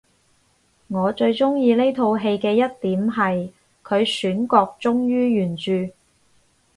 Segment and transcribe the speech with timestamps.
[0.87, 3.51] 我最鍾意呢套戲嘅一點係
[3.83, 5.91] 佢選角忠於原著